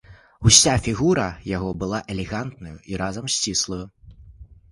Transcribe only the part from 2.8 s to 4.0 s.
і разам сціплаю.